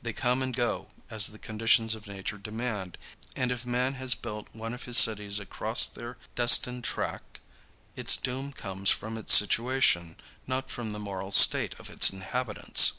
[0.00, 2.96] They come and go as the conditions of nature demand,
[3.36, 7.40] and if man has built one of his cities across their destined track,
[7.94, 10.16] its doom comes from its situation,
[10.46, 12.92] not from the moral state of its inhabitants.